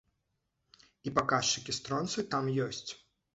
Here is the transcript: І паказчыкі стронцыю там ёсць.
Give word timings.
І 1.07 1.13
паказчыкі 1.17 1.75
стронцыю 1.79 2.25
там 2.33 2.51
ёсць. 2.65 2.83